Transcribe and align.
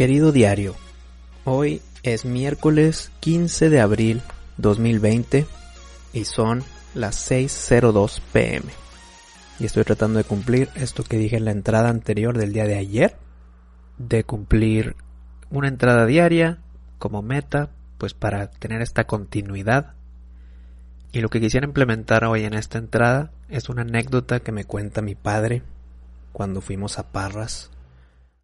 Querido 0.00 0.32
diario, 0.32 0.76
hoy 1.44 1.82
es 2.02 2.24
miércoles 2.24 3.12
15 3.20 3.68
de 3.68 3.82
abril 3.82 4.22
2020 4.56 5.46
y 6.14 6.24
son 6.24 6.64
las 6.94 7.30
6.02 7.30 8.22
pm. 8.32 8.64
Y 9.58 9.66
estoy 9.66 9.84
tratando 9.84 10.16
de 10.16 10.24
cumplir 10.24 10.70
esto 10.74 11.04
que 11.04 11.18
dije 11.18 11.36
en 11.36 11.44
la 11.44 11.50
entrada 11.50 11.90
anterior 11.90 12.38
del 12.38 12.54
día 12.54 12.64
de 12.64 12.78
ayer, 12.78 13.18
de 13.98 14.24
cumplir 14.24 14.96
una 15.50 15.68
entrada 15.68 16.06
diaria 16.06 16.60
como 16.98 17.20
meta, 17.20 17.68
pues 17.98 18.14
para 18.14 18.50
tener 18.50 18.80
esta 18.80 19.04
continuidad. 19.04 19.96
Y 21.12 21.20
lo 21.20 21.28
que 21.28 21.42
quisiera 21.42 21.66
implementar 21.66 22.24
hoy 22.24 22.44
en 22.44 22.54
esta 22.54 22.78
entrada 22.78 23.32
es 23.50 23.68
una 23.68 23.82
anécdota 23.82 24.40
que 24.40 24.50
me 24.50 24.64
cuenta 24.64 25.02
mi 25.02 25.14
padre 25.14 25.62
cuando 26.32 26.62
fuimos 26.62 26.98
a 26.98 27.12
Parras 27.12 27.70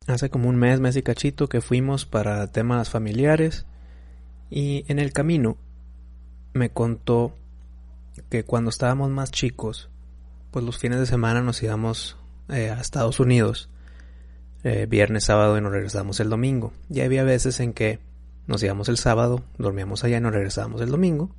hace 0.07 0.31
como 0.31 0.49
un 0.49 0.57
mes, 0.57 0.81
mes 0.81 0.97
y 0.97 1.03
cachito 1.03 1.49
que 1.49 1.61
fuimos 1.61 2.07
para 2.07 2.47
temas 2.53 2.91
familiares 2.91 3.67
y 4.51 4.85
en 4.89 4.99
el 4.99 5.13
camino 5.13 5.57
me 6.53 6.71
contó 6.71 7.35
que 8.29 8.45
cuando 8.45 8.71
estábamos 8.71 9.11
más 9.11 9.31
chicos, 9.31 9.91
pues 10.51 10.65
los 10.65 10.79
fines 10.79 10.99
de 10.99 11.07
semana 11.07 11.43
nos 11.43 11.63
íbamos 11.63 12.17
eh, 12.49 12.71
a 12.71 12.81
Estados 12.81 13.21
Unidos, 13.21 13.69
eh, 14.65 14.87
viernes, 14.89 15.25
sábado 15.25 15.59
y 15.59 15.61
nos 15.61 15.73
regresábamos 15.73 16.19
el 16.21 16.31
domingo. 16.31 16.73
Y 16.89 17.01
había 17.01 17.25
veces 17.25 17.61
en 17.61 17.73
que 17.73 17.99
nos 18.47 18.63
íbamos 18.63 18.89
el 18.89 18.97
sábado, 18.97 19.45
dormíamos 19.59 20.05
allá 20.05 20.19
y 20.19 20.21
nos 20.21 20.33
regresábamos 20.33 20.81
el 20.81 20.91
domingo. 20.91 21.31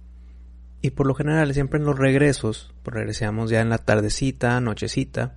Y 0.81 0.91
por 0.91 1.07
lo 1.07 1.15
general, 1.15 1.53
siempre 1.53 1.79
en 1.79 1.85
los 1.85 1.97
regresos, 1.97 2.73
pues 2.83 2.93
regresamos 2.93 3.49
ya 3.49 3.61
en 3.61 3.69
la 3.69 3.79
tardecita, 3.79 4.61
nochecita, 4.61 5.35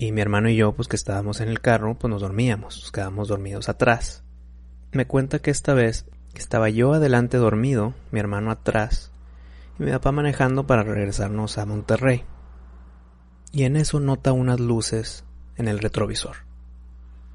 y 0.00 0.12
mi 0.12 0.22
hermano 0.22 0.48
y 0.48 0.56
yo, 0.56 0.72
pues 0.72 0.88
que 0.88 0.96
estábamos 0.96 1.42
en 1.42 1.50
el 1.50 1.60
carro, 1.60 1.94
pues 1.94 2.10
nos 2.10 2.22
dormíamos, 2.22 2.80
nos 2.80 2.90
quedábamos 2.90 3.28
dormidos 3.28 3.68
atrás. 3.68 4.24
Me 4.92 5.06
cuenta 5.06 5.40
que 5.40 5.50
esta 5.50 5.74
vez 5.74 6.06
estaba 6.34 6.70
yo 6.70 6.94
adelante 6.94 7.36
dormido, 7.36 7.92
mi 8.10 8.18
hermano 8.18 8.50
atrás, 8.50 9.12
y 9.78 9.82
mi 9.82 9.90
papá 9.90 10.10
manejando 10.10 10.66
para 10.66 10.84
regresarnos 10.84 11.58
a 11.58 11.66
Monterrey. 11.66 12.24
Y 13.52 13.64
en 13.64 13.76
eso 13.76 14.00
nota 14.00 14.32
unas 14.32 14.58
luces 14.58 15.26
en 15.56 15.68
el 15.68 15.78
retrovisor. 15.78 16.36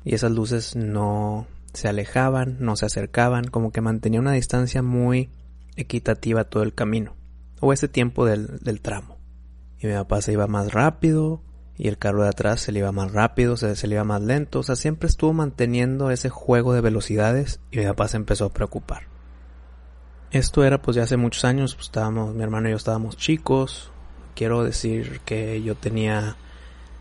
Y 0.04 0.16
esas 0.16 0.32
luces 0.32 0.76
no 0.76 1.46
se 1.72 1.88
alejaban, 1.88 2.58
no 2.60 2.76
se 2.78 2.88
acercaban, 2.88 3.46
como 3.46 3.72
que 3.72 3.82
mantenía 3.82 4.20
una 4.20 4.32
distancia 4.32 4.82
muy 4.82 5.30
equitativa 5.76 6.46
todo 6.46 6.64
el 6.64 6.74
camino, 6.74 7.16
o 7.60 7.74
ese 7.74 7.88
tiempo 7.88 8.26
del, 8.26 8.58
del 8.58 8.82
tramo. 8.82 9.20
Y 9.78 9.86
mi 9.86 9.94
papá 9.94 10.24
se 10.24 10.32
iba 10.32 10.48
más 10.48 10.74
rápido, 10.74 11.44
y 11.78 11.88
el 11.88 11.98
carro 11.98 12.24
de 12.24 12.30
atrás 12.30 12.62
se 12.62 12.72
le 12.72 12.80
iba 12.80 12.92
más 12.92 13.12
rápido, 13.12 13.58
se, 13.58 13.88
le 13.88 13.96
iba 13.96 14.04
más 14.04 14.22
lento, 14.22 14.60
o 14.60 14.64
sea, 14.64 14.76
siempre 14.76 15.08
estuvo 15.08 15.34
manteniendo 15.34 16.10
ese 16.10 16.30
juego 16.30 16.74
de 16.74 16.82
velocidades 16.82 17.60
y 17.72 17.80
mi 17.80 17.86
papá 17.86 18.08
se 18.08 18.18
empezó 18.18 18.46
a 18.46 18.54
preocupar. 18.54 19.08
Esto 20.32 20.64
era 20.64 20.82
pues 20.82 20.96
ya 20.96 21.04
hace 21.04 21.18
muchos 21.18 21.46
años, 21.46 21.76
pues 21.76 21.88
estábamos, 21.88 22.34
mi 22.34 22.44
hermano 22.44 22.68
y 22.68 22.72
yo 22.72 22.78
estábamos 22.78 23.18
chicos, 23.18 23.92
quiero 24.36 24.64
decir 24.64 25.22
que 25.26 25.62
yo 25.62 25.76
tenía 25.76 26.38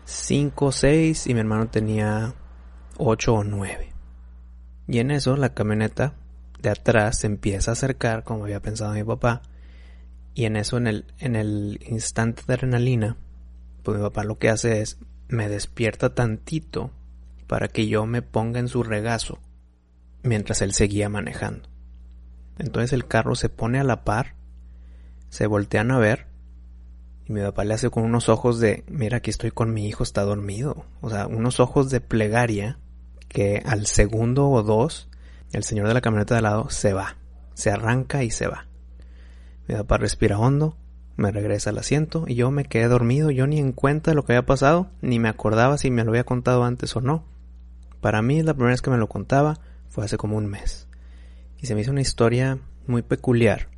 5 0.05 0.65
o 0.65 0.71
6 0.71 1.27
y 1.27 1.33
mi 1.33 1.39
hermano 1.39 1.67
tenía 1.67 2.33
8 2.97 3.33
o 3.33 3.43
9. 3.43 3.93
Y 4.87 4.99
en 4.99 5.11
eso 5.11 5.35
la 5.37 5.53
camioneta 5.53 6.13
de 6.61 6.69
atrás 6.69 7.19
se 7.19 7.27
empieza 7.27 7.71
a 7.71 7.73
acercar 7.73 8.23
como 8.23 8.43
había 8.43 8.61
pensado 8.61 8.93
mi 8.93 9.03
papá 9.03 9.41
y 10.33 10.45
en 10.45 10.57
eso 10.57 10.77
en 10.77 10.87
el, 10.87 11.05
en 11.17 11.35
el 11.35 11.79
instante 11.87 12.43
de 12.45 12.53
adrenalina 12.53 13.17
pues 13.85 13.97
mi 13.97 14.03
papá 14.03 14.23
lo 14.23 14.37
que 14.39 14.49
hace 14.49 14.81
es 14.81 14.97
me 15.27 15.47
despierta 15.47 16.13
tantito 16.13 16.91
para 17.47 17.67
que 17.67 17.87
yo 17.87 18.05
me 18.05 18.21
ponga 18.21 18.59
en 18.59 18.67
su 18.67 18.83
regazo 18.83 19.39
mientras 20.23 20.61
él 20.61 20.73
seguía 20.73 21.07
manejando. 21.07 21.69
Entonces 22.57 22.93
el 22.93 23.05
carro 23.07 23.35
se 23.35 23.47
pone 23.47 23.79
a 23.79 23.83
la 23.83 24.03
par, 24.03 24.35
se 25.29 25.45
voltean 25.45 25.91
a 25.91 25.99
ver 25.99 26.27
y 27.27 27.33
mi 27.33 27.41
papá 27.41 27.63
le 27.63 27.75
hace 27.75 27.89
con 27.89 28.03
unos 28.03 28.27
ojos 28.27 28.59
de, 28.59 28.83
mira, 28.87 29.17
aquí 29.17 29.29
estoy 29.29 29.51
con 29.51 29.73
mi 29.73 29.87
hijo, 29.87 30.03
está 30.03 30.23
dormido. 30.23 30.85
O 31.01 31.09
sea, 31.09 31.27
unos 31.27 31.59
ojos 31.59 31.89
de 31.91 32.01
plegaria 32.01 32.79
que 33.27 33.61
al 33.65 33.85
segundo 33.85 34.49
o 34.49 34.63
dos 34.63 35.09
el 35.51 35.63
señor 35.63 35.87
de 35.87 35.93
la 35.93 36.01
camioneta 36.01 36.33
de 36.33 36.39
al 36.39 36.43
lado 36.43 36.69
se 36.69 36.93
va, 36.93 37.17
se 37.53 37.69
arranca 37.69 38.23
y 38.23 38.31
se 38.31 38.47
va. 38.47 38.67
Mi 39.67 39.75
papá 39.75 39.97
respira 39.97 40.39
hondo, 40.39 40.75
me 41.17 41.31
regresa 41.31 41.69
al 41.69 41.77
asiento 41.77 42.25
y 42.27 42.35
yo 42.35 42.51
me 42.51 42.65
quedé 42.65 42.87
dormido, 42.87 43.31
yo 43.31 43.47
ni 43.47 43.59
en 43.59 43.71
cuenta 43.71 44.11
de 44.11 44.15
lo 44.15 44.25
que 44.25 44.33
había 44.33 44.45
pasado, 44.45 44.89
ni 45.01 45.19
me 45.19 45.29
acordaba 45.29 45.77
si 45.77 45.91
me 45.91 46.03
lo 46.03 46.11
había 46.11 46.23
contado 46.23 46.63
antes 46.63 46.95
o 46.95 47.01
no. 47.01 47.25
Para 48.01 48.21
mí 48.21 48.41
la 48.43 48.53
primera 48.53 48.73
vez 48.73 48.81
que 48.81 48.91
me 48.91 48.97
lo 48.97 49.07
contaba 49.07 49.59
fue 49.89 50.05
hace 50.05 50.17
como 50.17 50.37
un 50.37 50.47
mes. 50.47 50.87
Y 51.57 51.67
se 51.67 51.75
me 51.75 51.81
hizo 51.81 51.91
una 51.91 52.01
historia 52.01 52.59
muy 52.85 53.01
peculiar, 53.01 53.69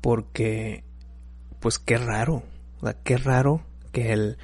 porque, 0.00 0.84
pues 1.60 1.78
qué 1.78 1.98
raro, 1.98 2.42
o 2.80 2.86
sea, 2.86 2.94
qué 3.02 3.16
raro 3.16 3.62
que 3.92 4.12
el 4.12 4.38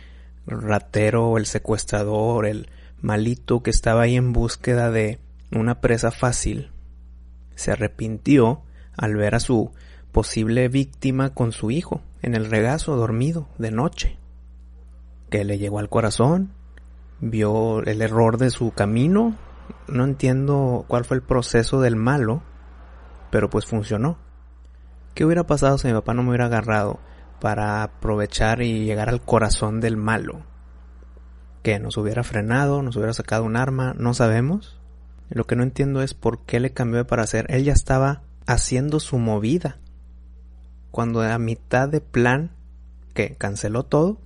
ratero, 0.46 1.36
el 1.36 1.46
secuestrador, 1.46 2.46
el 2.46 2.68
malito 3.00 3.62
que 3.62 3.70
estaba 3.70 4.02
ahí 4.02 4.16
en 4.16 4.32
búsqueda 4.32 4.90
de 4.90 5.18
una 5.52 5.80
presa 5.80 6.10
fácil, 6.10 6.70
se 7.54 7.72
arrepintió 7.72 8.62
al 8.96 9.14
ver 9.16 9.34
a 9.34 9.40
su 9.40 9.72
posible 10.16 10.70
víctima 10.70 11.34
con 11.34 11.52
su 11.52 11.70
hijo 11.70 12.00
en 12.22 12.34
el 12.34 12.48
regazo 12.48 12.96
dormido 12.96 13.48
de 13.58 13.70
noche, 13.70 14.18
que 15.28 15.44
le 15.44 15.58
llegó 15.58 15.78
al 15.78 15.90
corazón, 15.90 16.54
vio 17.20 17.82
el 17.82 18.00
error 18.00 18.38
de 18.38 18.48
su 18.48 18.70
camino, 18.70 19.36
no 19.88 20.04
entiendo 20.04 20.86
cuál 20.88 21.04
fue 21.04 21.18
el 21.18 21.22
proceso 21.22 21.82
del 21.82 21.96
malo, 21.96 22.42
pero 23.30 23.50
pues 23.50 23.66
funcionó. 23.66 24.16
¿Qué 25.12 25.26
hubiera 25.26 25.44
pasado 25.44 25.76
si 25.76 25.88
mi 25.88 25.92
papá 25.92 26.14
no 26.14 26.22
me 26.22 26.30
hubiera 26.30 26.46
agarrado 26.46 26.98
para 27.38 27.82
aprovechar 27.82 28.62
y 28.62 28.86
llegar 28.86 29.10
al 29.10 29.20
corazón 29.20 29.82
del 29.82 29.98
malo? 29.98 30.46
¿Que 31.62 31.78
nos 31.78 31.98
hubiera 31.98 32.24
frenado, 32.24 32.80
nos 32.80 32.96
hubiera 32.96 33.12
sacado 33.12 33.44
un 33.44 33.56
arma? 33.56 33.92
No 33.98 34.14
sabemos. 34.14 34.80
Lo 35.28 35.44
que 35.44 35.56
no 35.56 35.62
entiendo 35.62 36.00
es 36.00 36.14
por 36.14 36.46
qué 36.46 36.58
le 36.58 36.72
cambió 36.72 37.00
de 37.00 37.04
para 37.04 37.24
hacer. 37.24 37.44
Él 37.50 37.64
ya 37.64 37.74
estaba 37.74 38.22
haciendo 38.46 38.98
su 38.98 39.18
movida 39.18 39.76
cuando 40.96 41.20
a 41.20 41.38
mitad 41.38 41.90
de 41.90 42.00
plan 42.00 42.52
que 43.12 43.34
canceló 43.34 43.82
todo, 43.82 44.16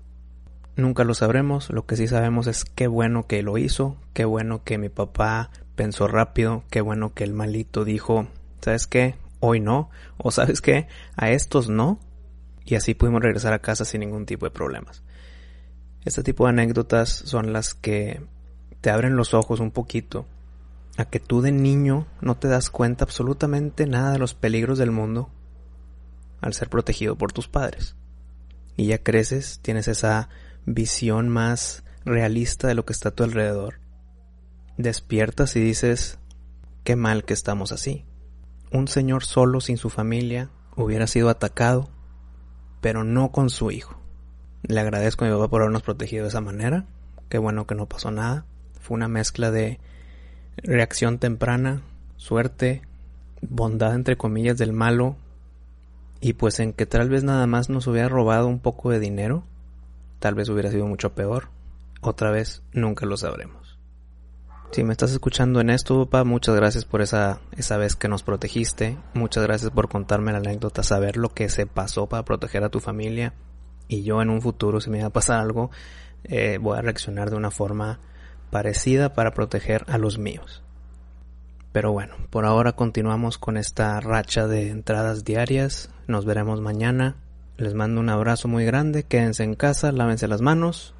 nunca 0.76 1.02
lo 1.02 1.14
sabremos. 1.14 1.68
Lo 1.68 1.84
que 1.84 1.96
sí 1.96 2.06
sabemos 2.06 2.46
es 2.46 2.64
qué 2.64 2.86
bueno 2.86 3.26
que 3.26 3.42
lo 3.42 3.58
hizo, 3.58 3.96
qué 4.12 4.24
bueno 4.24 4.62
que 4.62 4.78
mi 4.78 4.88
papá 4.88 5.50
pensó 5.74 6.06
rápido, 6.06 6.62
qué 6.70 6.80
bueno 6.80 7.12
que 7.12 7.24
el 7.24 7.34
malito 7.34 7.84
dijo, 7.84 8.28
¿sabes 8.60 8.86
qué? 8.86 9.16
Hoy 9.40 9.58
no, 9.58 9.90
o 10.16 10.30
¿sabes 10.30 10.60
qué? 10.60 10.86
A 11.16 11.32
estos 11.32 11.68
no. 11.68 11.98
Y 12.64 12.76
así 12.76 12.94
pudimos 12.94 13.20
regresar 13.20 13.52
a 13.52 13.58
casa 13.58 13.84
sin 13.84 14.02
ningún 14.02 14.24
tipo 14.24 14.46
de 14.46 14.52
problemas. 14.52 15.02
Este 16.04 16.22
tipo 16.22 16.44
de 16.44 16.50
anécdotas 16.50 17.10
son 17.10 17.52
las 17.52 17.74
que 17.74 18.22
te 18.80 18.90
abren 18.90 19.16
los 19.16 19.34
ojos 19.34 19.58
un 19.58 19.72
poquito 19.72 20.24
a 20.98 21.04
que 21.04 21.18
tú 21.18 21.42
de 21.42 21.50
niño 21.50 22.06
no 22.20 22.36
te 22.36 22.46
das 22.46 22.70
cuenta 22.70 23.06
absolutamente 23.06 23.86
nada 23.88 24.12
de 24.12 24.20
los 24.20 24.34
peligros 24.34 24.78
del 24.78 24.92
mundo 24.92 25.30
al 26.40 26.54
ser 26.54 26.68
protegido 26.68 27.16
por 27.16 27.32
tus 27.32 27.48
padres. 27.48 27.96
Y 28.76 28.86
ya 28.86 29.02
creces, 29.02 29.60
tienes 29.62 29.88
esa 29.88 30.28
visión 30.64 31.28
más 31.28 31.84
realista 32.04 32.68
de 32.68 32.74
lo 32.74 32.84
que 32.84 32.92
está 32.92 33.10
a 33.10 33.12
tu 33.12 33.24
alrededor. 33.24 33.80
Despiertas 34.76 35.56
y 35.56 35.60
dices, 35.60 36.18
qué 36.84 36.96
mal 36.96 37.24
que 37.24 37.34
estamos 37.34 37.72
así. 37.72 38.04
Un 38.72 38.88
señor 38.88 39.24
solo 39.24 39.60
sin 39.60 39.76
su 39.76 39.90
familia 39.90 40.50
hubiera 40.76 41.06
sido 41.06 41.28
atacado, 41.28 41.90
pero 42.80 43.04
no 43.04 43.32
con 43.32 43.50
su 43.50 43.70
hijo. 43.70 44.00
Le 44.62 44.80
agradezco 44.80 45.24
a 45.24 45.28
mi 45.28 45.34
papá 45.34 45.48
por 45.48 45.62
habernos 45.62 45.82
protegido 45.82 46.24
de 46.24 46.28
esa 46.28 46.40
manera. 46.40 46.86
Qué 47.28 47.38
bueno 47.38 47.66
que 47.66 47.74
no 47.74 47.86
pasó 47.86 48.10
nada. 48.10 48.46
Fue 48.80 48.94
una 48.94 49.08
mezcla 49.08 49.50
de 49.50 49.80
reacción 50.56 51.18
temprana, 51.18 51.82
suerte, 52.16 52.82
bondad 53.42 53.94
entre 53.94 54.16
comillas 54.16 54.58
del 54.58 54.72
malo 54.72 55.16
y 56.20 56.34
pues 56.34 56.60
en 56.60 56.72
que 56.72 56.86
tal 56.86 57.08
vez 57.08 57.24
nada 57.24 57.46
más 57.46 57.70
nos 57.70 57.86
hubiera 57.86 58.08
robado 58.08 58.46
un 58.46 58.60
poco 58.60 58.90
de 58.90 59.00
dinero, 59.00 59.44
tal 60.18 60.34
vez 60.34 60.48
hubiera 60.48 60.70
sido 60.70 60.86
mucho 60.86 61.14
peor. 61.14 61.48
Otra 62.02 62.30
vez, 62.30 62.62
nunca 62.72 63.06
lo 63.06 63.16
sabremos. 63.16 63.78
Si 64.72 64.84
me 64.84 64.92
estás 64.92 65.10
escuchando 65.10 65.60
en 65.60 65.68
esto, 65.68 66.06
papá, 66.06 66.22
muchas 66.22 66.54
gracias 66.54 66.84
por 66.84 67.02
esa, 67.02 67.40
esa 67.56 67.76
vez 67.76 67.96
que 67.96 68.08
nos 68.08 68.22
protegiste. 68.22 68.98
Muchas 69.14 69.42
gracias 69.42 69.72
por 69.72 69.88
contarme 69.88 70.30
la 70.30 70.38
anécdota, 70.38 70.84
saber 70.84 71.16
lo 71.16 71.30
que 71.30 71.48
se 71.48 71.66
pasó 71.66 72.06
para 72.06 72.24
proteger 72.24 72.62
a 72.62 72.68
tu 72.68 72.78
familia. 72.78 73.34
Y 73.88 74.04
yo 74.04 74.22
en 74.22 74.30
un 74.30 74.40
futuro, 74.40 74.80
si 74.80 74.88
me 74.88 75.00
va 75.00 75.08
a 75.08 75.10
pasar 75.10 75.40
algo, 75.40 75.70
eh, 76.22 76.58
voy 76.60 76.78
a 76.78 76.82
reaccionar 76.82 77.30
de 77.30 77.36
una 77.36 77.50
forma 77.50 77.98
parecida 78.50 79.12
para 79.14 79.32
proteger 79.32 79.84
a 79.88 79.98
los 79.98 80.18
míos. 80.18 80.62
Pero 81.72 81.92
bueno, 81.92 82.14
por 82.30 82.44
ahora 82.44 82.72
continuamos 82.72 83.38
con 83.38 83.56
esta 83.56 83.98
racha 84.00 84.46
de 84.46 84.70
entradas 84.70 85.24
diarias. 85.24 85.90
Nos 86.10 86.24
veremos 86.26 86.60
mañana. 86.60 87.16
Les 87.56 87.74
mando 87.74 88.00
un 88.00 88.10
abrazo 88.10 88.48
muy 88.48 88.64
grande. 88.64 89.04
Quédense 89.04 89.44
en 89.44 89.54
casa, 89.54 89.92
lávense 89.92 90.28
las 90.28 90.40
manos 90.40 90.94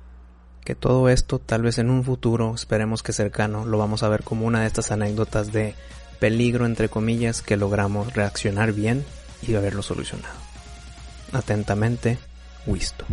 que 0.65 0.75
todo 0.75 1.09
esto 1.09 1.39
tal 1.39 1.63
vez 1.63 1.79
en 1.79 1.91
un 1.91 2.05
futuro, 2.05 2.55
esperemos 2.55 3.03
que 3.03 3.13
cercano, 3.13 3.65
lo 3.65 3.79
vamos 3.79 4.03
a 4.03 4.09
ver 4.09 4.23
como 4.23 4.47
una 4.47 4.61
de 4.61 4.67
estas 4.67 4.91
anécdotas 4.91 5.53
de 5.53 5.75
peligro 6.19 6.67
entre 6.67 6.89
comillas 6.89 7.43
que 7.43 7.57
logramos 7.57 8.15
reaccionar 8.15 8.73
bien 8.73 9.05
y 9.43 9.55
haberlo 9.55 9.83
solucionado. 9.83 10.35
Atentamente, 11.33 12.19
Wisto. 12.67 13.07